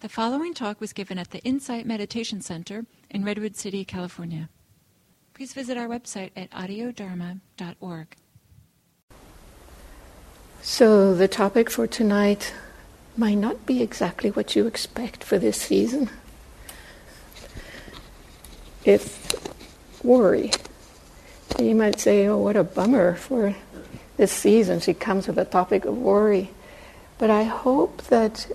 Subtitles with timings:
[0.00, 4.48] The following talk was given at the Insight Meditation Center in Redwood City, California.
[5.34, 8.16] Please visit our website at audiodharma.org.
[10.62, 12.54] So, the topic for tonight
[13.14, 16.08] might not be exactly what you expect for this season.
[18.86, 19.36] If
[20.02, 20.50] worry,
[21.58, 23.54] you might say, oh, what a bummer for
[24.16, 24.80] this season.
[24.80, 26.48] She comes with a topic of worry.
[27.18, 28.46] But I hope that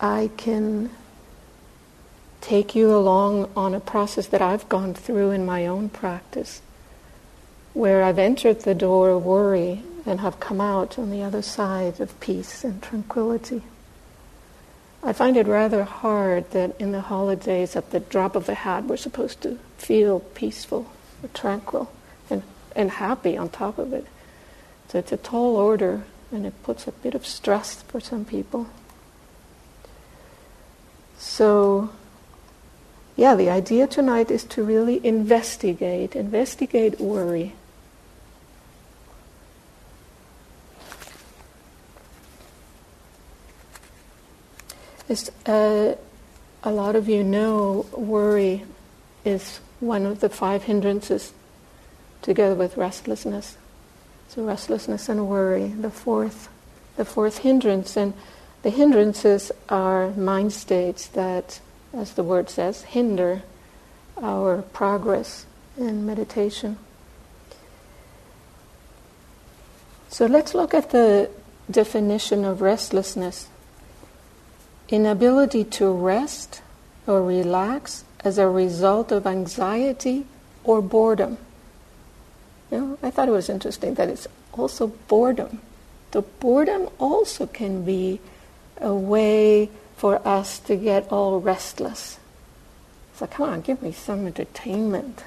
[0.00, 0.90] I can
[2.40, 6.60] take you along on a process that I've gone through in my own practice,
[7.72, 11.98] where I've entered the door of worry and have come out on the other side
[12.00, 13.62] of peace and tranquility.
[15.02, 18.84] I find it rather hard that in the holidays, at the drop of a hat,
[18.84, 20.90] we're supposed to feel peaceful
[21.22, 21.90] or tranquil
[22.28, 22.42] and,
[22.74, 24.06] and happy on top of it.
[24.88, 28.68] So it's a tall order, and it puts a bit of stress for some people.
[31.18, 31.90] So,
[33.16, 37.54] yeah, the idea tonight is to really investigate, investigate worry.
[45.08, 45.94] As uh,
[46.62, 48.64] a lot of you know, worry
[49.24, 51.32] is one of the five hindrances,
[52.22, 53.56] together with restlessness.
[54.28, 56.48] So restlessness and worry, the fourth,
[56.96, 58.14] the fourth hindrance, and
[58.66, 61.60] the hindrances are mind states that,
[61.92, 63.42] as the word says, hinder
[64.20, 65.46] our progress
[65.78, 66.76] in meditation.
[70.08, 71.30] So let's look at the
[71.70, 73.46] definition of restlessness
[74.88, 76.60] inability to rest
[77.06, 80.26] or relax as a result of anxiety
[80.64, 81.38] or boredom.
[82.72, 85.60] You know, I thought it was interesting that it's also boredom.
[86.10, 88.18] The boredom also can be
[88.80, 92.18] a way for us to get all restless.
[93.14, 95.24] So come on, give me some entertainment.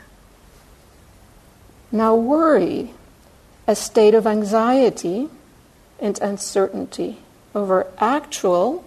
[1.92, 2.92] Now, worry,
[3.66, 5.30] a state of anxiety
[6.00, 7.18] and uncertainty
[7.56, 8.84] over actual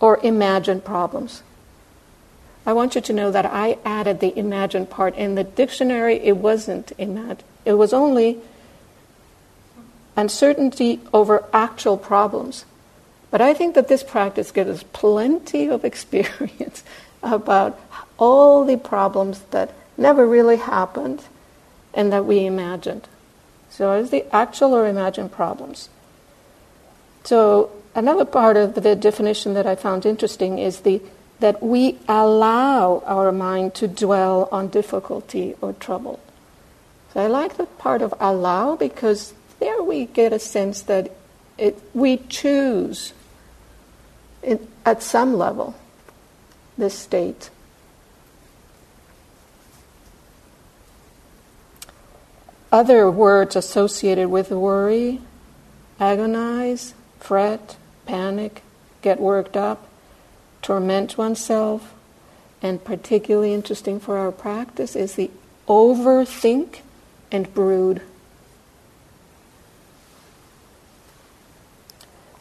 [0.00, 1.42] or imagined problems.
[2.64, 5.16] I want you to know that I added the imagined part.
[5.16, 7.44] In the dictionary, it wasn't imagined.
[7.64, 8.38] It was only
[10.16, 12.64] uncertainty over actual problems.
[13.32, 16.84] But I think that this practice gives us plenty of experience
[17.20, 17.80] about
[18.18, 21.24] all the problems that never really happened
[21.92, 23.08] and that we imagined.
[23.70, 25.88] So, it's the actual or imagined problems.
[27.24, 31.02] So, another part of the definition that I found interesting is the
[31.42, 36.20] that we allow our mind to dwell on difficulty or trouble.
[37.12, 41.10] So I like the part of allow because there we get a sense that
[41.58, 43.12] it, we choose
[44.42, 45.74] it, at some level
[46.76, 47.50] this state.
[52.70, 55.20] Other words associated with worry
[56.00, 57.76] agonize, fret,
[58.06, 58.62] panic,
[59.02, 59.86] get worked up,
[60.62, 61.94] torment oneself,
[62.60, 65.30] and particularly interesting for our practice is the
[65.68, 66.80] overthink
[67.30, 68.02] and brood.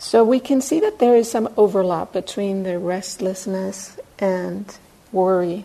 [0.01, 4.65] So we can see that there is some overlap between the restlessness and
[5.11, 5.63] worry.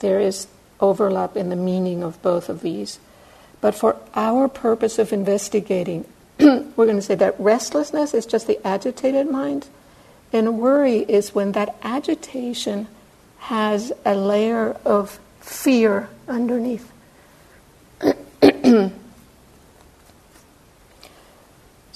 [0.00, 0.48] There is
[0.80, 2.98] overlap in the meaning of both of these.
[3.60, 6.06] But for our purpose of investigating,
[6.40, 9.68] we're going to say that restlessness is just the agitated mind,
[10.32, 12.88] and worry is when that agitation
[13.38, 16.90] has a layer of fear underneath.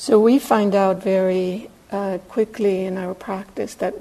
[0.01, 3.93] so we find out very uh, quickly in our practice that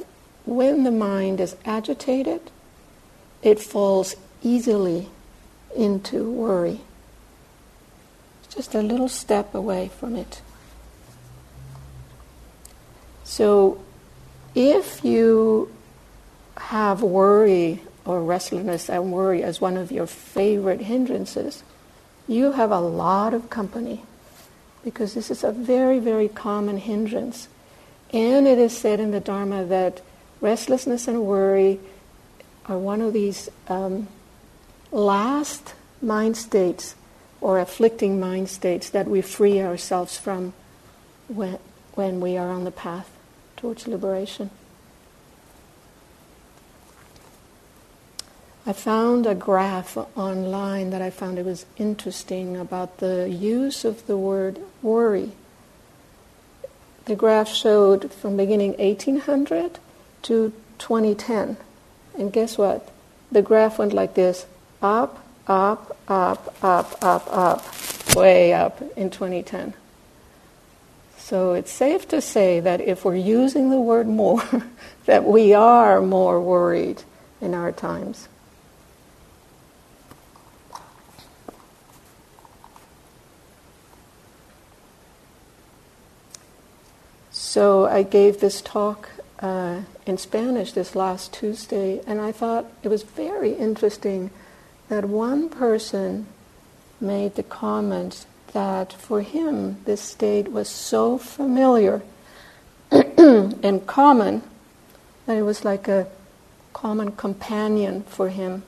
[0.45, 2.39] when the mind is agitated,
[3.43, 5.09] it falls easily
[5.75, 6.79] into worry.
[8.47, 10.41] Just a little step away from it.
[13.25, 13.83] So
[14.55, 15.69] if you
[16.55, 21.61] have worry or restlessness and worry as one of your favorite hindrances,
[22.25, 24.03] you have a lot of company
[24.83, 27.47] because this is a very, very common hindrance.
[28.11, 30.01] And it is said in the Dharma that
[30.41, 31.79] restlessness and worry
[32.65, 34.07] are one of these um,
[34.91, 36.95] last mind states
[37.41, 40.53] or afflicting mind states that we free ourselves from
[41.27, 41.57] when,
[41.93, 43.09] when we are on the path
[43.57, 44.49] towards liberation.
[48.65, 54.05] I found a graph online that I found it was interesting about the use of
[54.05, 55.31] the word worry.
[57.05, 59.79] the graph showed from beginning 1800
[60.21, 61.57] to 2010.
[62.17, 62.87] And guess what?
[63.31, 64.45] The graph went like this
[64.81, 69.73] up, up, up, up, up, up, way up in 2010.
[71.17, 74.43] So it's safe to say that if we're using the word more,
[75.05, 77.01] that we are more worried
[77.41, 78.27] in our times.
[87.59, 89.09] So I gave this talk
[89.41, 94.31] uh, in Spanish this last Tuesday, and I thought it was very interesting
[94.87, 96.27] that one person
[97.01, 102.01] made the comment that for him this state was so familiar
[102.91, 104.41] and common
[105.25, 106.07] that it was like a
[106.71, 108.63] common companion for him.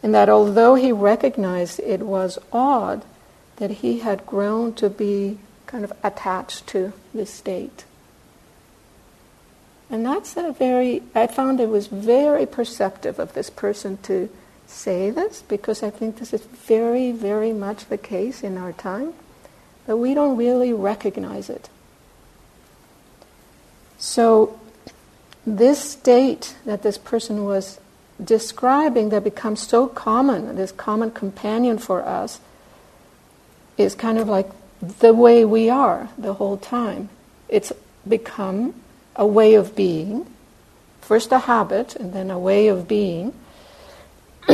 [0.00, 3.04] And that although he recognized it was odd,
[3.56, 5.38] that he had grown to be
[5.74, 7.84] kind of attached to this state.
[9.90, 14.28] And that's a very, I found it was very perceptive of this person to
[14.68, 19.14] say this because I think this is very, very much the case in our time,
[19.88, 21.68] that we don't really recognize it.
[23.98, 24.60] So,
[25.44, 27.80] this state that this person was
[28.22, 32.38] describing that becomes so common, this common companion for us,
[33.76, 34.48] is kind of like
[34.80, 37.08] the way we are the whole time.
[37.48, 37.72] It's
[38.06, 38.74] become
[39.16, 40.26] a way of being,
[41.00, 43.32] first a habit and then a way of being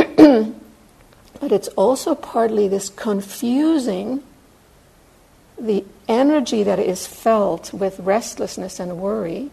[1.41, 4.23] but it's also partly this confusing
[5.59, 9.51] the energy that is felt with restlessness and worry.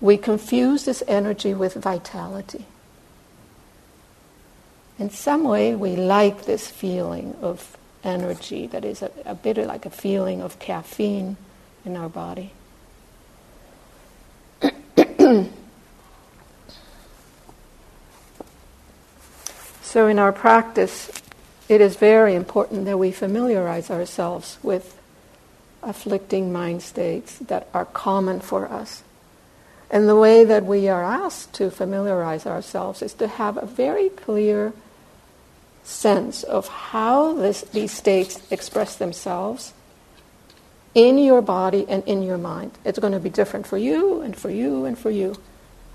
[0.00, 2.64] We confuse this energy with vitality.
[4.98, 9.86] In some way, we like this feeling of energy that is a, a bit like
[9.86, 11.36] a feeling of caffeine
[11.84, 12.52] in our body.
[19.92, 21.10] So, in our practice,
[21.68, 24.98] it is very important that we familiarize ourselves with
[25.82, 29.02] afflicting mind states that are common for us.
[29.90, 34.08] And the way that we are asked to familiarize ourselves is to have a very
[34.08, 34.72] clear
[35.84, 39.72] sense of how this, these states express themselves
[40.94, 42.72] in your body and in your mind.
[42.84, 45.36] It's going to be different for you and for you and for you.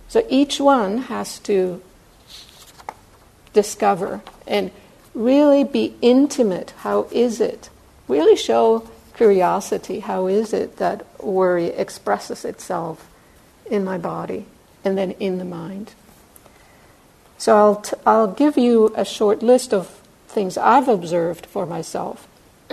[0.07, 1.81] So each one has to
[3.53, 4.71] discover and
[5.13, 6.73] really be intimate.
[6.77, 7.69] How is it?
[8.07, 9.99] Really show curiosity.
[9.99, 13.09] How is it that worry expresses itself
[13.69, 14.45] in my body
[14.83, 15.93] and then in the mind?
[17.37, 19.87] So I'll, t- I'll give you a short list of
[20.27, 22.27] things I've observed for myself.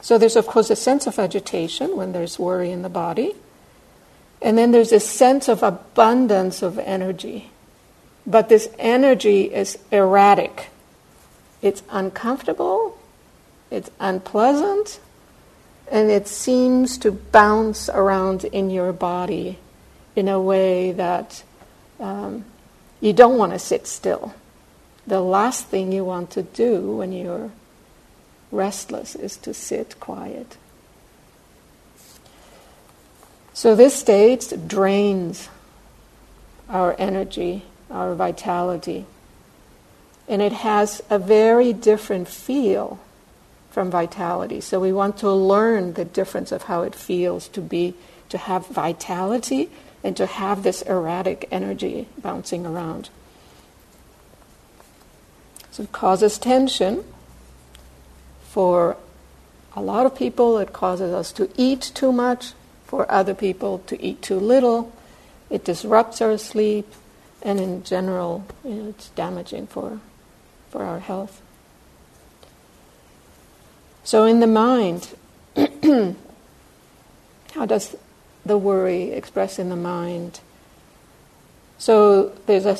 [0.00, 3.34] so there's, of course, a sense of agitation when there's worry in the body.
[4.40, 7.50] And then there's a sense of abundance of energy.
[8.26, 10.68] But this energy is erratic.
[11.62, 12.98] It's uncomfortable,
[13.70, 15.00] it's unpleasant,
[15.90, 19.58] and it seems to bounce around in your body
[20.14, 21.42] in a way that
[22.00, 22.44] um,
[23.00, 24.34] you don't want to sit still.
[25.06, 27.50] The last thing you want to do when you're
[28.50, 30.56] restless is to sit quiet.
[33.52, 35.48] So this state drains
[36.68, 39.06] our energy our vitality.
[40.28, 42.98] And it has a very different feel
[43.70, 44.60] from vitality.
[44.60, 47.94] So we want to learn the difference of how it feels to be
[48.28, 49.70] to have vitality
[50.06, 53.10] and to have this erratic energy bouncing around.
[55.72, 57.02] So it causes tension.
[58.44, 58.96] For
[59.74, 62.52] a lot of people, it causes us to eat too much.
[62.84, 64.92] For other people, to eat too little.
[65.50, 66.86] It disrupts our sleep
[67.42, 69.98] and in general, you know, it's damaging for,
[70.70, 71.42] for our health.
[74.04, 75.08] So, in the mind,
[75.56, 76.14] how
[77.66, 77.96] does
[78.46, 80.40] the worry expressed in the mind?
[81.78, 82.78] So, there's a,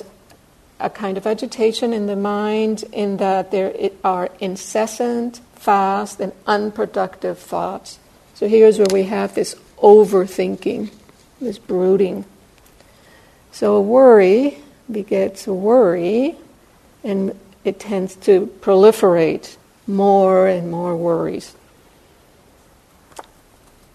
[0.81, 7.39] a kind of agitation in the mind in that there are incessant, fast, and unproductive
[7.39, 7.99] thoughts.
[8.35, 10.91] So, here's where we have this overthinking,
[11.41, 12.25] this brooding.
[13.57, 14.59] So a worry
[14.93, 16.37] begets worry,
[17.03, 19.57] and it tends to proliferate
[19.87, 21.55] more and more worries.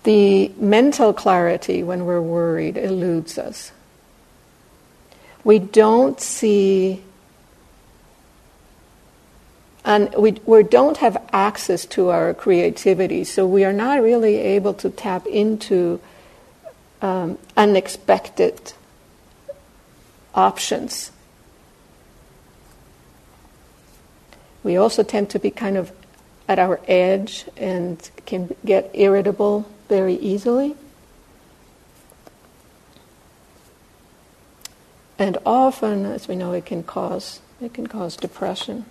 [0.04, 3.72] The mental clarity when we're worried eludes us.
[5.44, 7.04] We don't see
[9.84, 14.76] and we, we don't have access to our creativity, so we are not really able
[14.76, 16.00] to tap into
[17.02, 18.74] um, unexpected
[20.36, 21.12] options.
[24.64, 25.92] We also tend to be kind of
[26.48, 30.74] at our edge and can get irritable very easily.
[35.20, 38.86] And often, as we know, it can cause it can cause depression.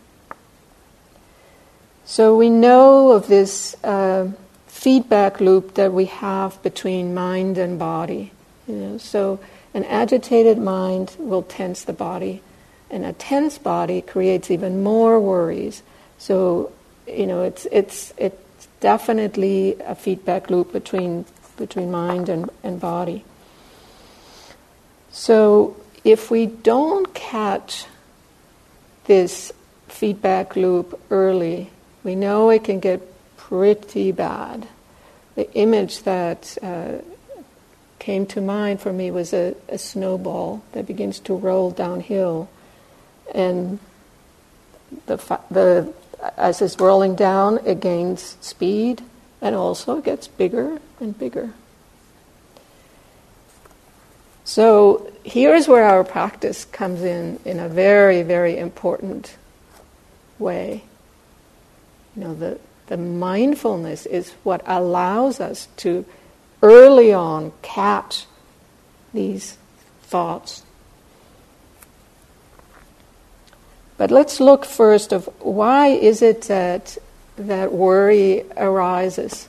[2.05, 4.33] So we know of this uh,
[4.67, 8.33] feedback loop that we have between mind and body.
[8.69, 9.41] You know, so
[9.73, 12.43] an agitated mind will tense the body,
[12.91, 15.83] and a tense body creates even more worries.
[16.19, 16.71] So
[17.07, 18.37] you know, it's it's it's
[18.81, 21.25] definitely a feedback loop between
[21.57, 23.23] between mind and, and body.
[25.11, 27.85] So if we don't catch
[29.05, 29.53] this
[29.89, 31.71] feedback loop early,
[32.03, 33.01] we know it can get
[33.37, 34.67] pretty bad.
[35.35, 36.99] The image that uh,
[37.99, 42.49] came to mind for me was a, a snowball that begins to roll downhill,
[43.35, 43.79] and
[45.07, 45.17] the
[45.51, 45.93] the
[46.37, 49.03] as it's rolling down, it gains speed
[49.41, 51.53] and also gets bigger and bigger.
[54.45, 59.37] So here's where our practice comes in in a very, very important
[60.39, 60.83] way.
[62.17, 62.59] You know, the,
[62.89, 66.05] the mindfulness is what allows us to
[66.63, 68.27] early on catch
[69.15, 69.57] these
[70.03, 70.65] thoughts.
[74.01, 76.97] But let's look first of why is it that
[77.37, 79.47] that worry arises?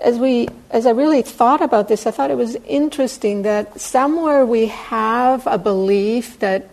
[0.00, 4.44] As we as I really thought about this, I thought it was interesting that somewhere
[4.44, 6.68] we have a belief that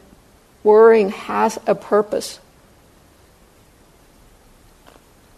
[0.64, 2.40] worrying has a purpose.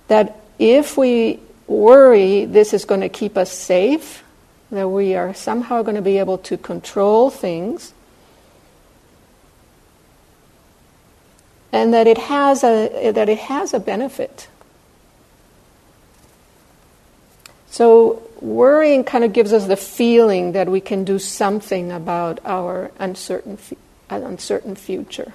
[0.08, 4.24] That if we worry, this is going to keep us safe,
[4.72, 7.94] that we are somehow going to be able to control things,
[11.72, 14.48] and that it has a, that it has a benefit.
[17.70, 22.92] So worrying kind of gives us the feeling that we can do something about our
[23.00, 23.58] uncertain
[24.10, 25.34] uncertain future.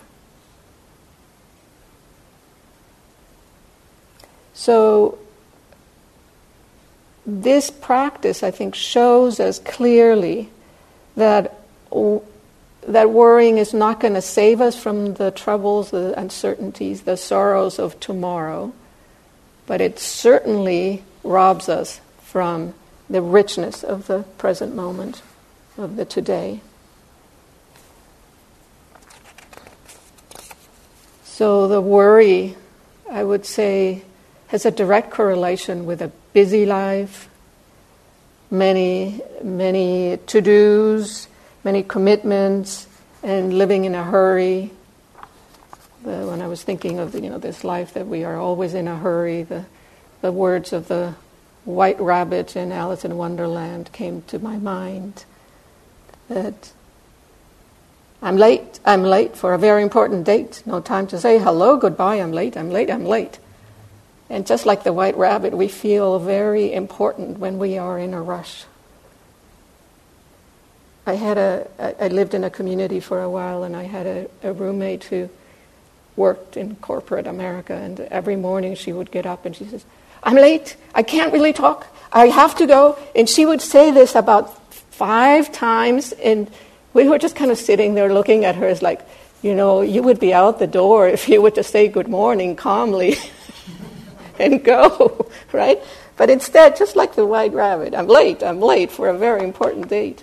[4.53, 5.19] So,
[7.26, 10.50] this practice, I think, shows us clearly
[11.16, 11.59] that,
[11.90, 17.78] that worrying is not going to save us from the troubles, the uncertainties, the sorrows
[17.78, 18.73] of tomorrow,
[19.66, 22.75] but it certainly robs us from
[23.09, 25.23] the richness of the present moment,
[25.78, 26.61] of the today.
[31.25, 32.57] So the worry,
[33.11, 34.02] I would say,
[34.49, 37.31] has a direct correlation with a busy life,
[38.50, 41.29] many, many to dos,
[41.62, 42.87] many commitments,
[43.23, 44.71] and living in a hurry.
[46.03, 48.87] The, when I was thinking of you know this life that we are always in
[48.87, 49.64] a hurry, the
[50.21, 51.14] the words of the
[51.64, 55.25] white rabbit in Alice in Wonderland came to my mind.
[56.29, 56.73] That
[58.23, 60.62] I'm late, I'm late for a very important date.
[60.67, 63.38] No time to say hello, goodbye, I'm late, I'm late, I'm late.
[64.31, 68.23] And just like the white rabbit, we feel very important when we are in a
[68.23, 68.64] rush.
[71.07, 71.69] I had a,
[72.00, 75.28] I lived in a community for a while and I had a, a roommate who
[76.16, 79.85] worked in corporate America and every morning she would get up and she says,
[80.23, 82.99] I'm late, I can't really talk, I have to go.
[83.14, 86.50] And she would say this about five times and
[86.95, 89.02] we were just kind of sitting there looking at her as like,
[89.43, 92.57] you know, you would be out the door if you were to say good morning
[92.57, 93.16] calmly
[94.38, 95.81] and go, right?
[96.17, 99.88] But instead, just like the white rabbit, I'm late, I'm late for a very important
[99.88, 100.23] date.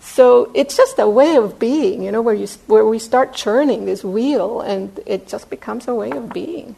[0.00, 3.84] So it's just a way of being, you know, where, you, where we start churning
[3.84, 6.76] this wheel and it just becomes a way of being.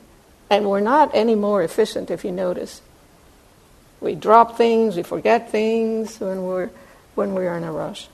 [0.48, 2.82] And we're not any more efficient if you notice.
[4.00, 6.70] We drop things, we forget things when we're,
[7.14, 8.08] when we're in a rush.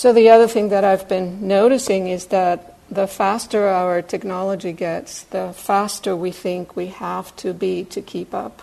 [0.00, 5.24] So, the other thing that I've been noticing is that the faster our technology gets,
[5.24, 8.62] the faster we think we have to be to keep up.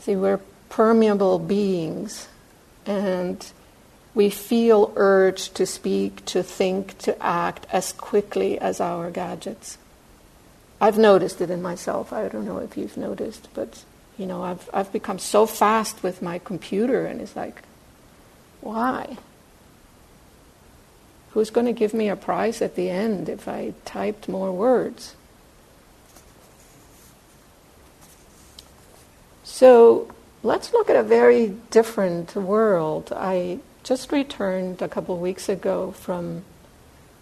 [0.00, 2.28] See, we're permeable beings,
[2.84, 3.50] and
[4.14, 9.78] we feel urged to speak, to think, to act as quickly as our gadgets.
[10.82, 12.12] I've noticed it in myself.
[12.12, 13.84] I don't know if you've noticed, but
[14.22, 17.60] you know, I've I've become so fast with my computer, and it's like,
[18.60, 19.18] why?
[21.32, 25.16] Who's going to give me a prize at the end if I typed more words?
[29.42, 30.14] So
[30.44, 33.12] let's look at a very different world.
[33.16, 36.44] I just returned a couple of weeks ago from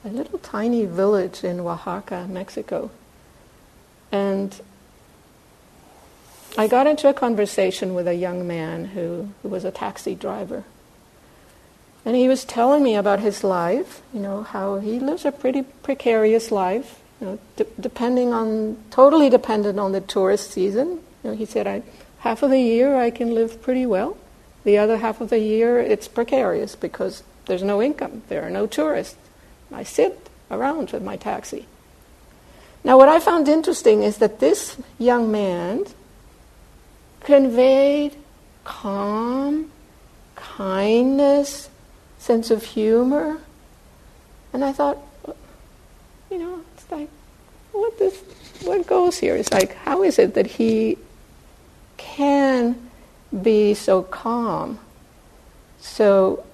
[0.04, 2.90] a little tiny village in Oaxaca, Mexico.
[4.12, 4.60] And
[6.58, 10.64] I got into a conversation with a young man who, who was a taxi driver.
[12.04, 15.62] And he was telling me about his life, you know, how he lives a pretty
[15.62, 21.00] precarious life, you know, de- depending on, totally dependent on the tourist season.
[21.22, 21.82] You know, he said, I,
[22.20, 24.16] half of the year I can live pretty well.
[24.64, 28.66] The other half of the year it's precarious because there's no income, there are no
[28.66, 29.16] tourists.
[29.72, 31.66] I sit around with my taxi.
[32.82, 35.84] Now, what I found interesting is that this young man
[37.20, 38.16] conveyed
[38.64, 39.70] calm,
[40.34, 41.70] kindness,
[42.18, 43.38] sense of humor.
[44.52, 44.98] And I thought,
[46.30, 47.08] you know, it's like,
[47.72, 48.20] what this,
[48.62, 49.36] what goes here?
[49.36, 50.98] It's like, how is it that he
[51.96, 52.90] can
[53.42, 54.78] be so calm?
[55.80, 56.44] So,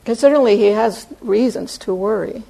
[0.00, 2.42] because certainly he has reasons to worry.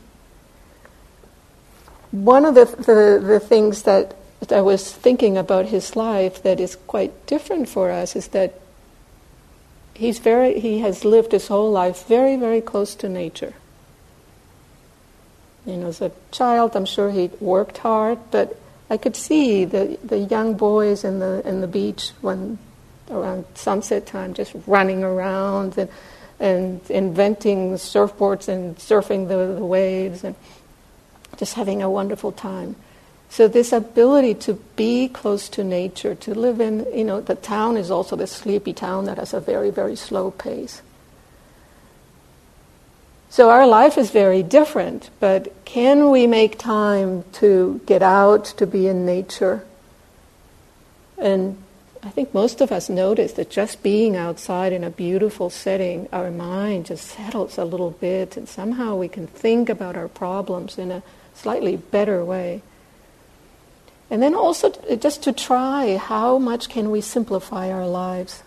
[2.11, 4.15] One of the, the, the things that
[4.53, 8.61] I was thinking about his life that is quite different for us is that
[9.95, 13.55] he's very, he has lived his whole life very, very close to nature.
[15.65, 18.57] You know, as a child, I'm sure he worked hard, but
[18.89, 22.59] I could see the, the young boys in the, in the beach when
[23.11, 25.89] around sunset time just running around and,
[26.39, 30.35] and inventing surfboards and surfing the, the waves and
[31.37, 32.77] just having a wonderful time.
[33.29, 37.77] So this ability to be close to nature, to live in, you know, the town
[37.77, 40.81] is also the sleepy town that has a very, very slow pace.
[43.29, 48.67] So our life is very different, but can we make time to get out, to
[48.67, 49.67] be in nature?
[51.19, 51.59] And
[52.03, 56.31] I think most of us notice that just being outside in a beautiful setting, our
[56.31, 60.91] mind just settles a little bit, and somehow we can think about our problems in
[60.91, 61.03] a
[61.35, 62.63] slightly better way.
[64.11, 68.43] And then also just to try how much can we simplify our lives,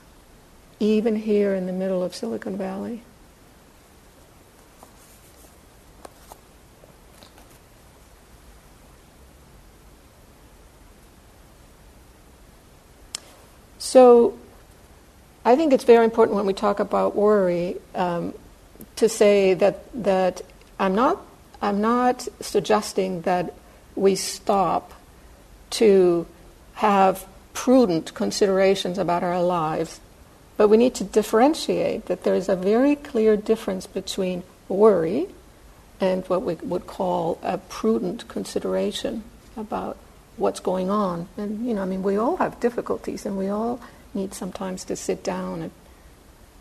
[0.79, 3.03] even here in the middle of Silicon Valley.
[13.77, 14.37] So,
[15.43, 18.33] I think it's very important when we talk about worry um,
[18.97, 20.41] to say that that
[20.79, 21.25] I'm not
[21.61, 23.53] I'm not suggesting that
[23.95, 24.93] we stop
[25.71, 26.25] to
[26.75, 29.99] have prudent considerations about our lives.
[30.57, 35.27] But we need to differentiate that there is a very clear difference between worry
[35.99, 39.23] and what we would call a prudent consideration
[39.57, 39.97] about
[40.37, 41.27] what's going on.
[41.37, 43.79] And, you know, I mean, we all have difficulties and we all
[44.13, 45.71] need sometimes to sit down and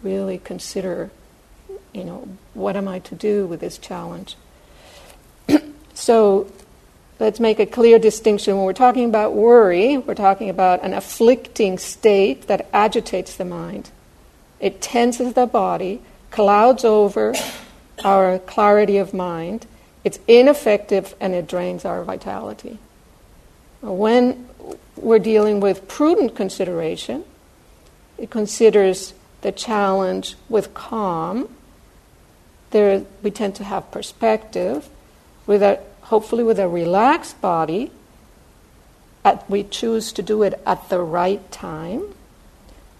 [0.03, 1.11] really consider,
[1.93, 4.37] you know, what am I to do with this challenge?
[5.95, 6.51] so,
[7.21, 8.57] Let's make a clear distinction.
[8.57, 13.91] When we're talking about worry, we're talking about an afflicting state that agitates the mind.
[14.61, 16.01] It tenses the body,
[16.31, 17.35] clouds over
[18.05, 19.67] our clarity of mind.
[20.05, 22.79] It's ineffective and it drains our vitality.
[23.81, 24.49] When
[24.97, 27.25] we're dealing with prudent consideration,
[28.17, 31.49] it considers the challenge with calm.
[32.71, 34.89] There, we tend to have perspective.
[35.47, 37.91] With a hopefully with a relaxed body.
[39.25, 42.15] At, we choose to do it at the right time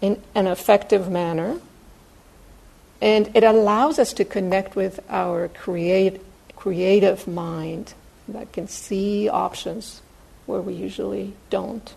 [0.01, 1.59] in an effective manner.
[3.01, 6.21] And it allows us to connect with our create,
[6.57, 7.95] creative mind
[8.29, 10.03] that can see options
[10.47, 11.95] where we usually don't.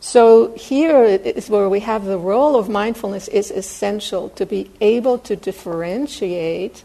[0.00, 5.18] So here is where we have the role of mindfulness is essential to be able
[5.18, 6.84] to differentiate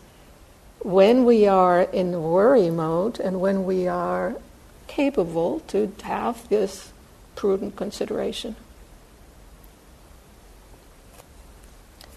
[0.86, 4.36] when we are in worry mode and when we are
[4.86, 6.92] capable to have this
[7.36, 8.56] prudent consideration.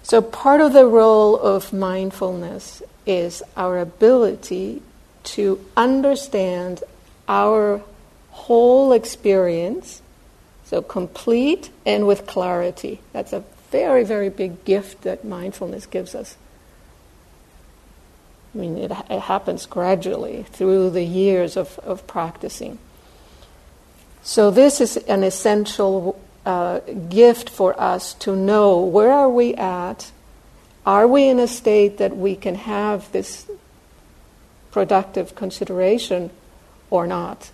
[0.02, 4.82] So, part of the role of mindfulness is our ability
[5.24, 6.84] to understand
[7.26, 7.80] our
[8.32, 10.02] whole experience,
[10.66, 13.00] so complete and with clarity.
[13.14, 16.36] That's a very, very big gift that mindfulness gives us.
[18.54, 22.78] I mean, it, it happens gradually through the years of, of practicing.
[24.22, 30.10] So, this is an essential uh, gift for us to know where are we at?
[30.86, 33.50] Are we in a state that we can have this
[34.70, 36.30] productive consideration
[36.90, 37.50] or not?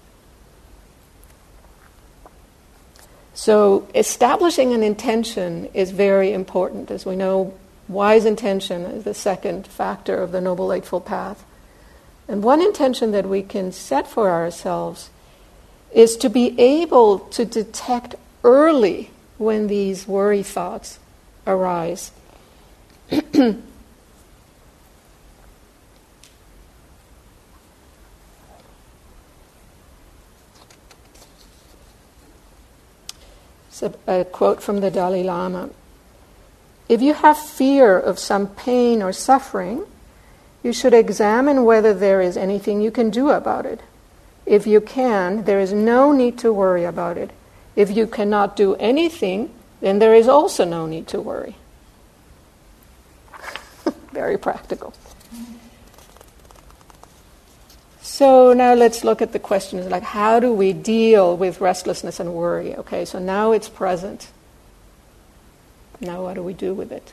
[3.34, 6.92] So, establishing an intention is very important.
[6.92, 7.52] As we know,
[7.88, 11.44] wise intention is the second factor of the Noble Eightfold Path.
[12.26, 15.10] And one intention that we can set for ourselves
[15.92, 20.98] is to be able to detect early when these worry thoughts
[21.46, 22.10] arise.
[34.06, 35.68] A quote from the Dalai Lama
[36.88, 39.86] If you have fear of some pain or suffering,
[40.62, 43.80] you should examine whether there is anything you can do about it.
[44.46, 47.30] If you can, there is no need to worry about it.
[47.76, 51.56] If you cannot do anything, then there is also no need to worry.
[54.12, 54.94] Very practical.
[58.00, 62.32] So now let's look at the questions like how do we deal with restlessness and
[62.32, 62.76] worry?
[62.76, 64.28] Okay, so now it's present.
[66.00, 67.12] Now what do we do with it?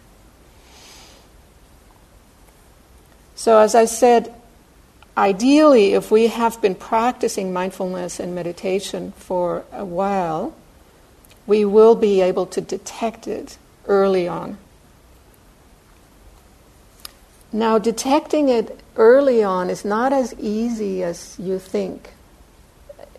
[3.36, 4.34] So as I said,
[5.18, 10.56] ideally if we have been practicing mindfulness and meditation for a while,
[11.48, 14.58] we will be able to detect it early on.
[17.54, 22.12] Now, detecting it early on is not as easy as you think.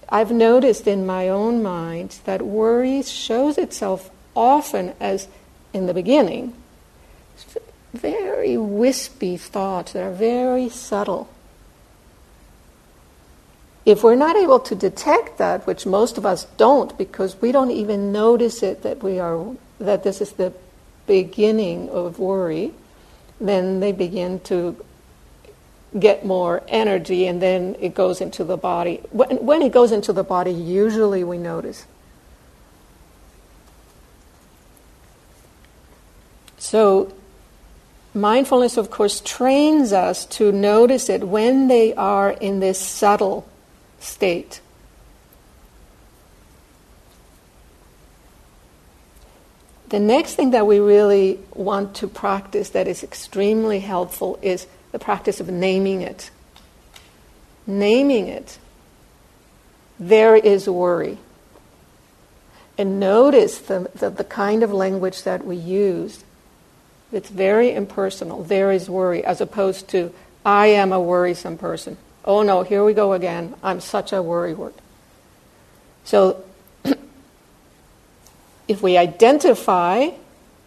[0.08, 5.28] I've noticed in my own mind that worry shows itself often as
[5.72, 6.54] in the beginning
[7.92, 11.28] very wispy thoughts that are very subtle.
[13.84, 17.70] If we're not able to detect that, which most of us don't because we don't
[17.70, 19.44] even notice it that we are
[19.80, 20.52] that this is the
[21.06, 22.72] beginning of worry,
[23.40, 24.76] then they begin to
[25.98, 29.00] get more energy and then it goes into the body.
[29.10, 31.84] When, when it goes into the body, usually we notice.
[36.62, 37.12] So,
[38.14, 43.48] mindfulness, of course, trains us to notice it when they are in this subtle
[43.98, 44.60] state.
[49.88, 55.00] The next thing that we really want to practice that is extremely helpful is the
[55.00, 56.30] practice of naming it.
[57.66, 58.60] Naming it.
[59.98, 61.18] There is worry.
[62.78, 66.22] And notice the, the, the kind of language that we use.
[67.12, 68.42] It's very impersonal.
[68.42, 70.12] There is worry, as opposed to,
[70.44, 71.98] I am a worrisome person.
[72.24, 73.54] Oh no, here we go again.
[73.62, 74.74] I'm such a worrywart.
[76.04, 76.42] So
[78.68, 80.10] if we identify,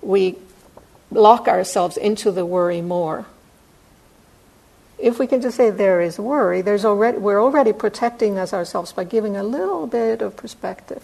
[0.02, 0.36] we
[1.12, 3.26] lock ourselves into the worry more.
[4.98, 8.94] If we can just say there is worry, there's already, we're already protecting us ourselves
[8.94, 11.04] by giving a little bit of perspective,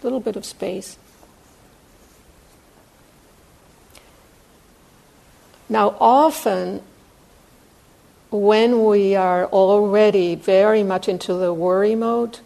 [0.00, 0.98] a little bit of space.
[5.68, 6.82] Now, often
[8.30, 12.38] when we are already very much into the worry mode,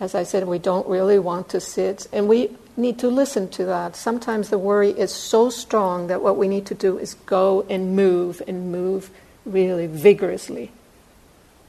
[0.00, 3.64] as I said, we don't really want to sit, and we need to listen to
[3.66, 3.94] that.
[3.94, 7.94] Sometimes the worry is so strong that what we need to do is go and
[7.94, 9.10] move and move
[9.46, 10.72] really vigorously.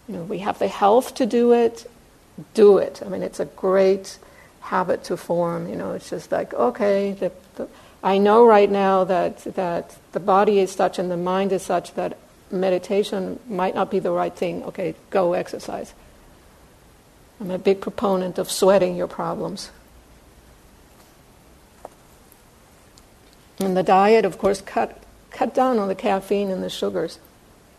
[0.07, 1.89] You know, we have the health to do it,
[2.53, 3.01] do it.
[3.05, 4.17] I mean, it's a great
[4.61, 5.69] habit to form.
[5.69, 7.31] You know, it's just like, okay, the,
[8.05, 11.95] I know right now that, that the body is such and the mind is such
[11.95, 12.19] that
[12.51, 14.63] meditation might not be the right thing.
[14.65, 15.91] Okay, go exercise.
[17.41, 19.71] I'm a big proponent of sweating your problems.
[23.59, 27.17] And the diet, of course, cut, cut down on the caffeine and the sugars.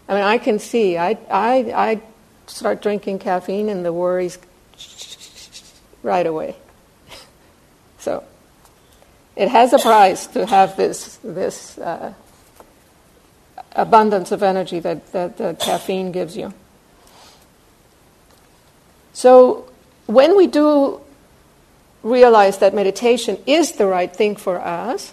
[0.08, 2.02] I mean, I can see, I, I, I
[2.48, 4.38] start drinking caffeine and the worries
[6.02, 6.56] right away.
[8.00, 8.24] so
[9.36, 12.14] it has a price to have this, this uh,
[13.72, 16.52] abundance of energy that, that the caffeine gives you.
[19.12, 19.70] So
[20.06, 21.00] when we do
[22.02, 25.12] realize that meditation is the right thing for us,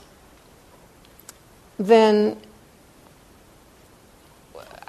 [1.78, 2.38] then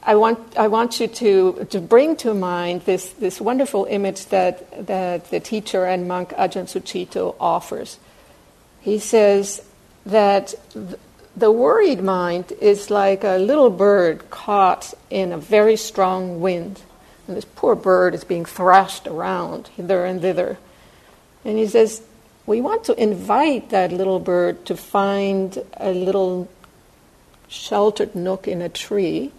[0.03, 4.87] I want, I want you to, to bring to mind this, this wonderful image that,
[4.87, 7.99] that the teacher and monk Ajahn Sucitto offers.
[8.85, 9.63] He says
[10.05, 10.55] that
[11.35, 16.83] the worried mind is like a little bird caught in a very strong wind.
[17.27, 20.59] And this poor bird is being thrashed around hither and thither.
[21.47, 22.03] And he says,
[22.45, 26.51] We want to invite that little bird to find a little
[27.49, 29.33] sheltered nook in a tree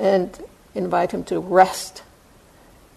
[0.00, 0.36] and
[0.74, 2.02] invite him to rest.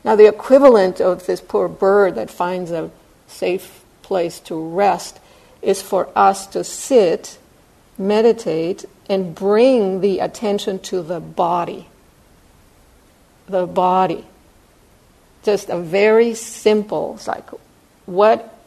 [0.03, 2.89] Now, the equivalent of this poor bird that finds a
[3.27, 5.19] safe place to rest
[5.61, 7.37] is for us to sit,
[7.97, 11.87] meditate, and bring the attention to the body.
[13.47, 14.25] The body.
[15.43, 17.59] Just a very simple cycle.
[18.05, 18.57] What,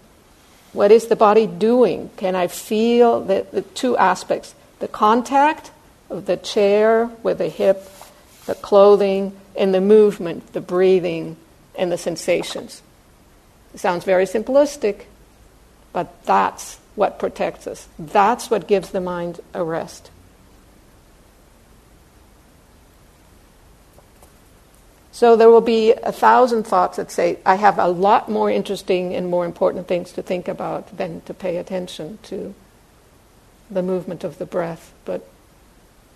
[0.72, 2.10] what is the body doing?
[2.16, 5.70] Can I feel the, the two aspects the contact
[6.10, 7.88] of the chair with the hip,
[8.46, 11.36] the clothing, and the movement, the breathing,
[11.74, 12.82] and the sensations.
[13.72, 15.04] It sounds very simplistic,
[15.92, 17.88] but that's what protects us.
[17.98, 20.10] That's what gives the mind a rest.
[25.14, 29.14] So there will be a thousand thoughts that say, I have a lot more interesting
[29.14, 32.52] and more important things to think about than to pay attention to
[33.70, 34.92] the movement of the breath.
[35.04, 35.24] But,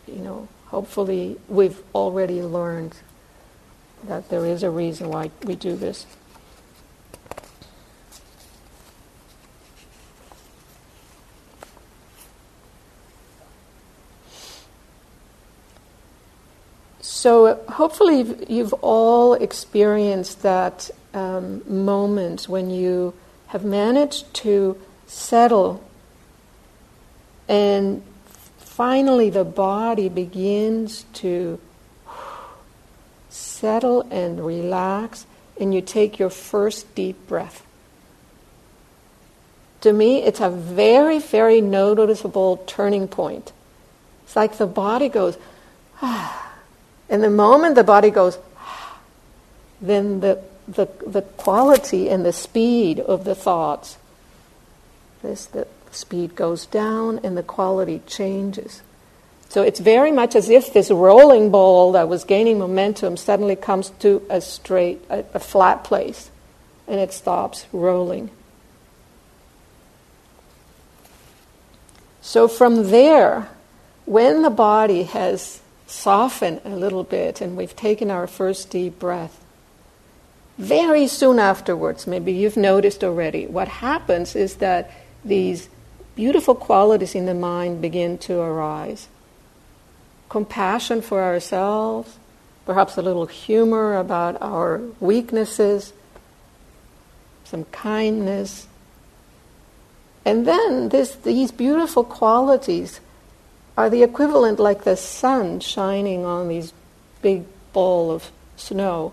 [0.08, 2.96] you know, hopefully we've already learned
[4.04, 6.04] that there is a reason why we do this.
[17.18, 23.12] So, hopefully, you've all experienced that um, moment when you
[23.48, 25.82] have managed to settle,
[27.48, 28.04] and
[28.58, 31.58] finally, the body begins to
[33.30, 35.26] settle and relax,
[35.60, 37.66] and you take your first deep breath.
[39.80, 43.50] To me, it's a very, very noticeable turning point.
[44.22, 45.36] It's like the body goes,
[46.00, 46.44] ah
[47.08, 48.38] and the moment the body goes,
[49.80, 53.96] then the, the, the quality and the speed of the thoughts,
[55.22, 58.82] this, the speed goes down and the quality changes.
[59.48, 63.90] So it's very much as if this rolling ball that was gaining momentum suddenly comes
[64.00, 66.30] to a straight, a, a flat place,
[66.86, 68.30] and it stops rolling.
[72.20, 73.48] So from there,
[74.04, 79.40] when the body has soften a little bit and we've taken our first deep breath,
[80.58, 84.90] very soon afterwards, maybe you've noticed already, what happens is that
[85.24, 85.68] these
[86.16, 89.08] beautiful qualities in the mind begin to arise.
[90.28, 92.18] Compassion for ourselves,
[92.66, 95.92] perhaps a little humor about our weaknesses,
[97.44, 98.66] some kindness.
[100.24, 103.00] And then this, these beautiful qualities
[103.78, 106.72] are the equivalent like the sun shining on these
[107.22, 109.12] big ball of snow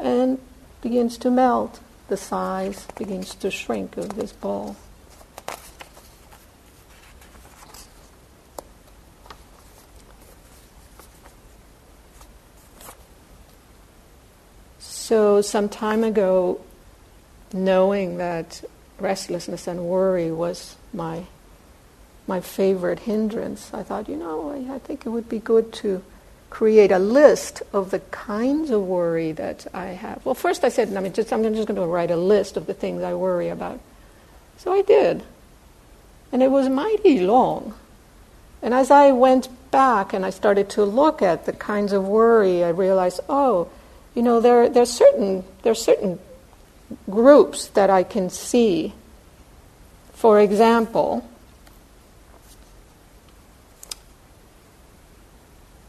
[0.00, 0.38] and
[0.80, 1.78] begins to melt.
[2.08, 4.76] The size begins to shrink of this ball.
[14.78, 16.62] So, some time ago,
[17.52, 18.64] knowing that
[18.98, 21.26] restlessness and worry was my
[22.26, 26.02] my favorite hindrance, I thought, you know, I, I think it would be good to
[26.50, 30.24] create a list of the kinds of worry that I have.
[30.24, 32.66] Well, first I said, I mean, just, I'm just going to write a list of
[32.66, 33.80] the things I worry about.
[34.58, 35.22] So I did.
[36.32, 37.74] And it was mighty long.
[38.62, 42.64] And as I went back and I started to look at the kinds of worry,
[42.64, 43.68] I realized, oh,
[44.14, 46.18] you know, there, there, are certain, there are certain
[47.10, 48.94] groups that I can see.
[50.14, 51.28] For example,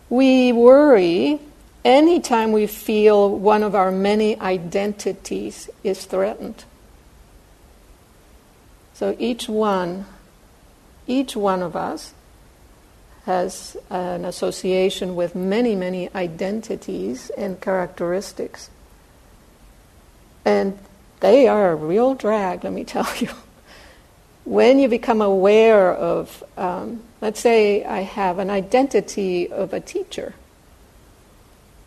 [0.09, 1.39] We worry
[1.83, 6.65] anytime we feel one of our many identities is threatened.
[8.93, 10.05] So each one,
[11.05, 12.13] each one of us
[13.25, 18.69] has an association with many, many identities and characteristics.
[20.45, 20.79] And
[21.19, 23.29] they are a real drag, let me tell you.
[24.49, 30.35] when you become aware of um, Let's say I have an identity of a teacher.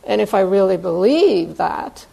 [0.02, 2.06] And if I really believe that,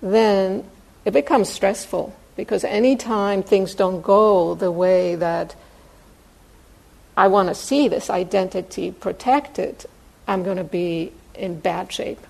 [0.00, 0.64] then
[1.04, 5.54] it becomes stressful because anytime things don't go the way that
[7.16, 9.84] I want to see this identity protected,
[10.26, 12.20] I'm going to be in bad shape.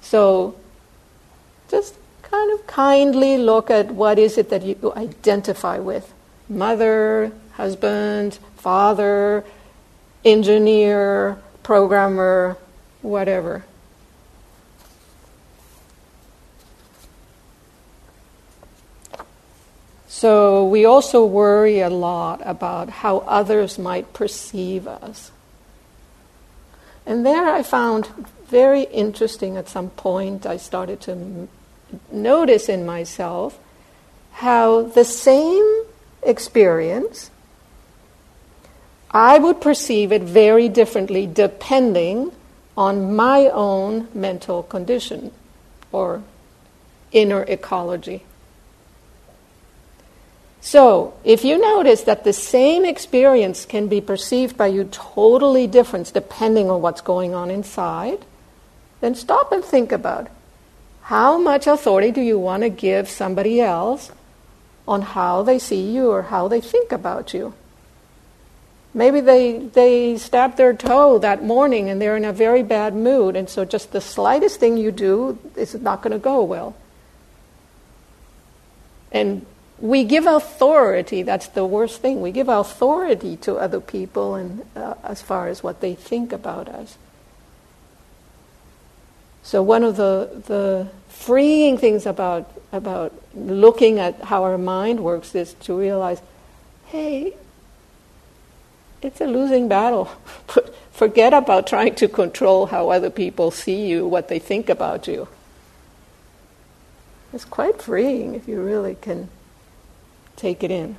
[0.00, 0.54] So
[1.68, 1.94] just
[2.30, 6.12] kind of kindly look at what is it that you identify with
[6.48, 9.44] mother, husband, father,
[10.24, 12.56] engineer, programmer,
[13.02, 13.64] whatever.
[20.06, 25.30] So we also worry a lot about how others might perceive us.
[27.06, 28.08] And there I found
[28.46, 31.48] very interesting at some point, I started to
[32.10, 33.58] notice in myself
[34.32, 35.84] how the same
[36.22, 37.30] experience,
[39.10, 42.32] I would perceive it very differently depending
[42.76, 45.32] on my own mental condition
[45.92, 46.22] or
[47.12, 48.24] inner ecology.
[50.62, 56.12] So, if you notice that the same experience can be perceived by you totally different
[56.12, 58.24] depending on what's going on inside,
[59.00, 60.28] then stop and think about
[61.10, 64.12] how much authority do you want to give somebody else
[64.86, 67.52] on how they see you or how they think about you.
[68.94, 73.34] Maybe they, they stabbed their toe that morning and they're in a very bad mood,
[73.34, 76.76] and so just the slightest thing you do is not going to go well.
[79.10, 79.44] And
[79.80, 82.20] we give authority, that's the worst thing.
[82.20, 86.68] We give authority to other people and, uh, as far as what they think about
[86.68, 86.96] us.
[89.42, 95.34] So, one of the, the freeing things about, about looking at how our mind works
[95.34, 96.20] is to realize
[96.86, 97.34] hey,
[99.00, 100.10] it's a losing battle.
[100.90, 105.28] Forget about trying to control how other people see you, what they think about you.
[107.32, 109.28] It's quite freeing if you really can
[110.36, 110.96] take it in.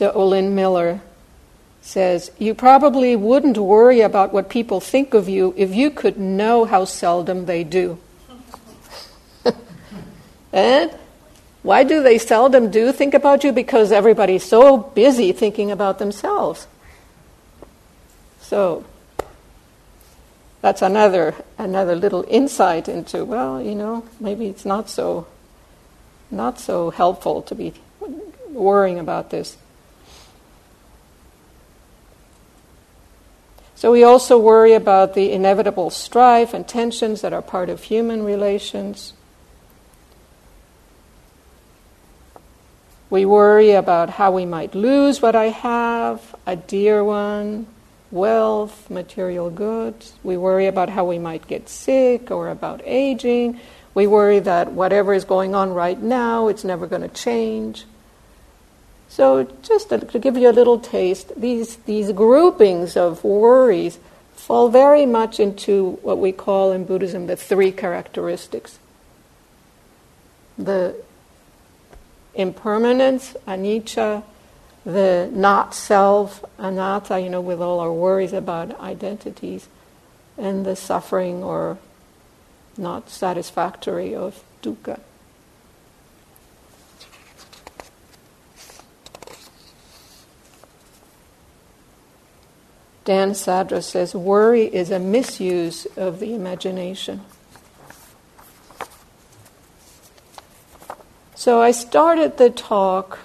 [0.00, 1.02] So Olin Miller
[1.82, 6.64] says, You probably wouldn't worry about what people think of you if you could know
[6.64, 7.98] how seldom they do.
[10.54, 10.90] and
[11.62, 13.52] why do they seldom do think about you?
[13.52, 16.66] Because everybody's so busy thinking about themselves.
[18.40, 18.86] So
[20.62, 25.26] that's another another little insight into well, you know, maybe it's not so
[26.30, 27.74] not so helpful to be
[28.48, 29.58] worrying about this.
[33.80, 38.22] So we also worry about the inevitable strife and tensions that are part of human
[38.22, 39.14] relations.
[43.08, 47.68] We worry about how we might lose what I have, a dear one,
[48.10, 50.12] wealth, material goods.
[50.22, 53.60] We worry about how we might get sick or about aging.
[53.94, 57.86] We worry that whatever is going on right now, it's never going to change.
[59.10, 63.98] So, just to, to give you a little taste, these, these groupings of worries
[64.34, 68.78] fall very much into what we call in Buddhism the three characteristics
[70.56, 70.94] the
[72.34, 74.22] impermanence, anicca,
[74.84, 79.68] the not self, anatta, you know, with all our worries about identities,
[80.38, 81.78] and the suffering or
[82.76, 85.00] not satisfactory of dukkha.
[93.10, 97.22] Dan Zadra says worry is a misuse of the imagination.
[101.34, 103.18] So I started the talk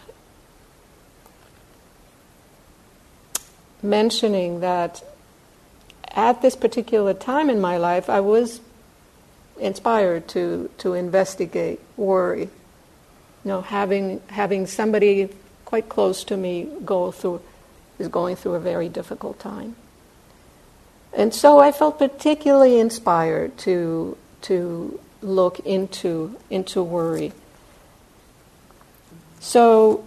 [3.83, 5.03] mentioning that
[6.15, 8.61] at this particular time in my life, I was
[9.59, 12.39] inspired to, to investigate worry.
[12.39, 12.49] You
[13.43, 15.29] know, having, having somebody
[15.65, 17.43] quite close to me go through
[17.99, 19.75] is going through a very difficult time.
[21.13, 27.31] And so I felt particularly inspired to, to look into, into worry.
[29.39, 30.03] So,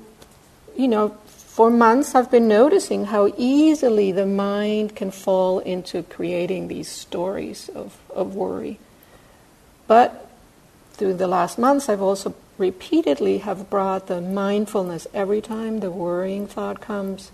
[0.76, 6.68] you know, for months I've been noticing how easily the mind can fall into creating
[6.68, 8.78] these stories of, of worry.
[9.86, 10.28] But
[10.92, 16.46] through the last months I've also repeatedly have brought the mindfulness every time the worrying
[16.46, 17.30] thought comes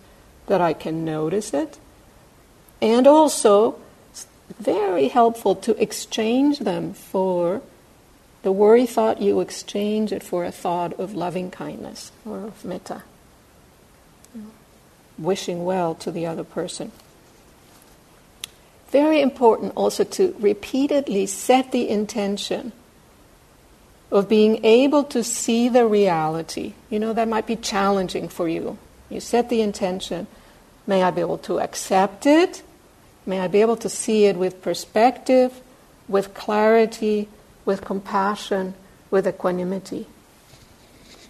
[0.46, 1.79] that I can notice it.
[2.81, 3.79] And also,
[4.58, 7.62] very helpful to exchange them for
[8.44, 13.02] the worry thought, you exchange it for a thought of loving kindness or of metta,
[15.16, 16.92] wishing well to the other person.
[18.90, 22.73] Very important also to repeatedly set the intention
[24.10, 26.75] of being able to see the reality.
[26.90, 28.77] You know, that might be challenging for you.
[29.08, 30.27] You set the intention.
[30.87, 32.62] May I be able to accept it?
[33.26, 35.60] May I be able to see it with perspective,
[36.08, 37.28] with clarity,
[37.64, 38.74] with compassion,
[39.10, 40.06] with equanimity.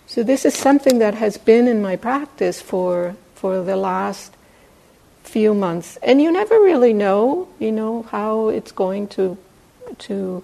[0.07, 4.35] So this is something that has been in my practice for for the last
[5.23, 9.37] few months, and you never really know, you know, how it's going to
[9.99, 10.43] to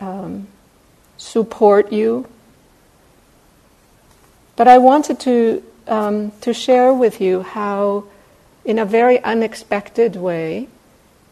[0.00, 0.48] um,
[1.16, 2.26] support you.
[4.56, 8.04] But I wanted to um, to share with you how,
[8.64, 10.68] in a very unexpected way,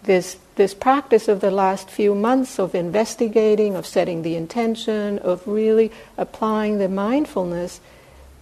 [0.04, 5.46] this this practice of the last few months of investigating, of setting the intention, of
[5.46, 7.80] really applying the mindfulness,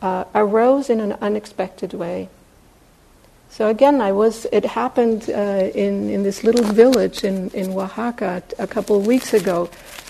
[0.01, 2.29] uh, arose in an unexpected way.
[3.51, 4.47] So again, I was.
[4.53, 9.33] It happened uh, in in this little village in in Oaxaca a couple of weeks
[9.35, 9.69] ago.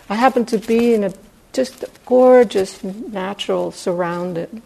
[0.09, 1.13] I happened to be in a
[1.53, 4.63] just gorgeous natural surrounded.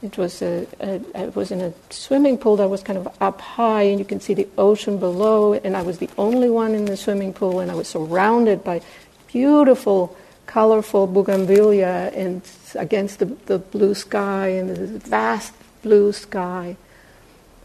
[0.00, 3.40] It was a, a it was in a swimming pool that was kind of up
[3.40, 5.54] high, and you can see the ocean below.
[5.54, 8.80] And I was the only one in the swimming pool, and I was surrounded by
[9.26, 12.42] beautiful, colorful bougainvillea and
[12.76, 16.76] against the, the blue sky and the vast blue sky.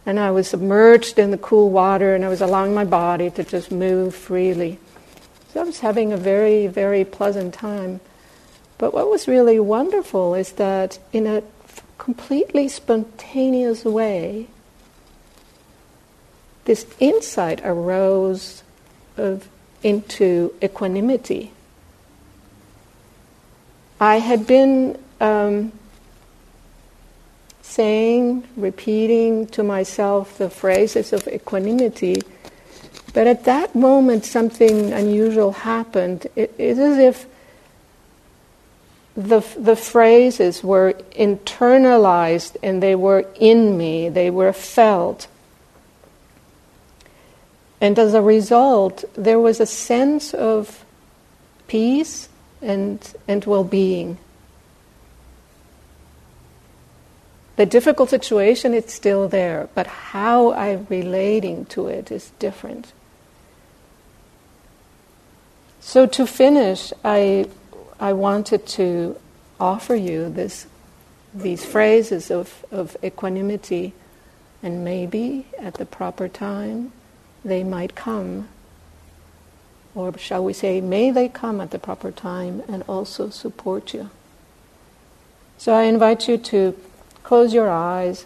[0.05, 3.43] And I was submerged in the cool water, and I was allowing my body to
[3.43, 4.79] just move freely.
[5.53, 8.01] So I was having a very, very pleasant time.
[8.79, 11.43] But what was really wonderful is that in a
[12.04, 14.45] completely spontaneous way,
[16.66, 18.62] this insight arose
[19.16, 19.47] of,
[19.84, 21.54] into equanimity.
[24.01, 25.72] I had been um,
[27.62, 32.22] saying, repeating to myself the phrases of equanimity,
[33.14, 36.28] but at that moment something unusual happened.
[36.36, 37.26] It is as if
[39.16, 45.28] the, the phrases were internalized and they were in me, they were felt.
[47.80, 50.86] And as a result, there was a sense of
[51.68, 52.30] peace
[52.61, 54.18] and, and well being.
[57.55, 62.93] The difficult situation is still there, but how I'm relating to it is different.
[65.80, 67.47] So to finish, I,
[68.04, 69.18] I wanted to
[69.60, 70.68] offer you this,
[71.34, 73.93] these phrases of, of equanimity,
[74.62, 76.91] and maybe at the proper time
[77.45, 78.49] they might come.
[79.95, 84.10] Or shall we say, may they come at the proper time and also support you.
[85.58, 86.76] So I invite you to
[87.24, 88.26] Close your eyes,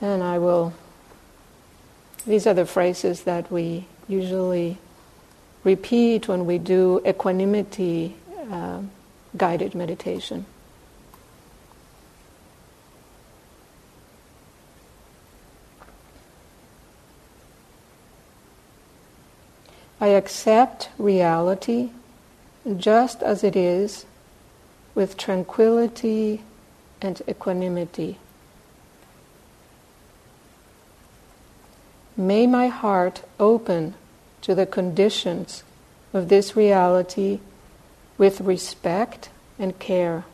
[0.00, 0.72] and I will.
[2.24, 4.78] These are the phrases that we usually
[5.66, 8.14] repeat when we do equanimity
[8.52, 8.80] uh,
[9.36, 10.46] guided meditation.
[20.00, 21.90] I accept reality
[22.76, 24.06] just as it is
[24.94, 26.42] with tranquility
[27.02, 28.18] and equanimity.
[32.16, 33.94] May my heart open
[34.46, 35.64] to the conditions
[36.14, 37.40] of this reality
[38.16, 39.28] with respect
[39.58, 40.24] and care.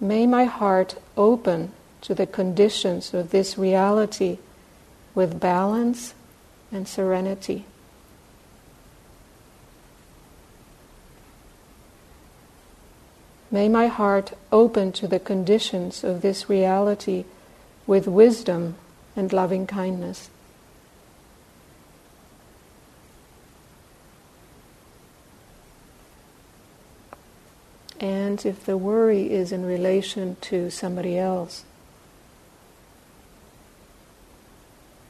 [0.00, 1.70] May my heart open
[2.00, 4.38] to the conditions of this reality
[5.14, 6.12] with balance
[6.72, 7.66] and serenity.
[13.48, 17.26] May my heart open to the conditions of this reality
[17.86, 18.74] with wisdom
[19.14, 20.30] and loving kindness.
[27.98, 31.64] And if the worry is in relation to somebody else,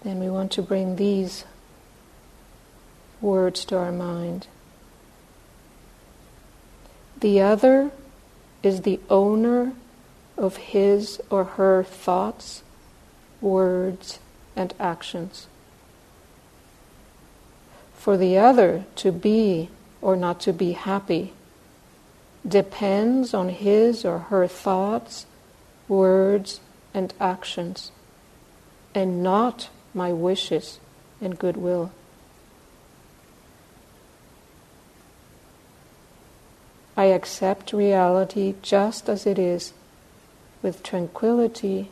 [0.04, 1.44] then we want to bring these
[3.20, 4.46] words to our mind.
[7.18, 7.90] The other
[8.62, 9.72] is the owner
[10.36, 12.62] of his or her thoughts,
[13.40, 14.18] words,
[14.54, 15.46] and actions.
[17.94, 19.68] For the other to be
[20.00, 21.32] or not to be happy
[22.46, 25.26] depends on his or her thoughts,
[25.88, 26.60] words,
[26.94, 27.90] and actions,
[28.94, 30.78] and not my wishes
[31.20, 31.90] and goodwill.
[36.96, 39.74] I accept reality just as it is
[40.62, 41.90] with tranquility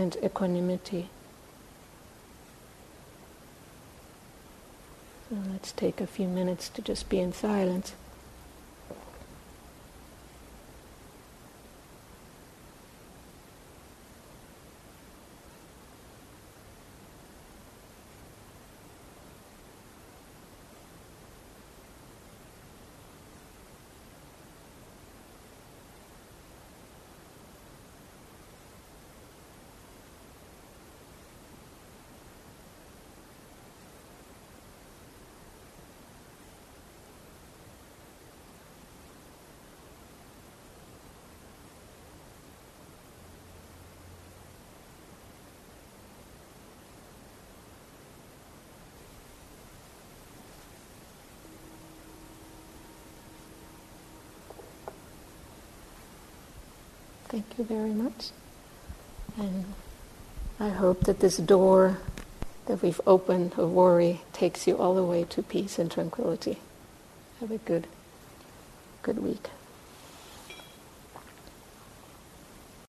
[0.00, 1.10] and equanimity.
[5.28, 7.92] So let's take a few minutes to just be in silence.
[57.30, 58.30] Thank you very much.
[59.38, 59.64] And
[60.58, 61.98] I hope that this door
[62.66, 66.58] that we've opened of worry takes you all the way to peace and tranquility.
[67.38, 67.86] Have a good,
[69.02, 69.48] good week.